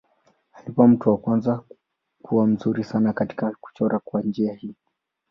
Alikuwa 0.53 0.87
mtu 0.87 1.09
wa 1.09 1.17
kwanza 1.17 1.63
kuwa 2.21 2.47
mzuri 2.47 2.83
sana 2.83 3.13
katika 3.13 3.51
kuchora 3.51 3.99
kwa 3.99 4.21
njia 4.21 4.53
hii. 4.53 4.75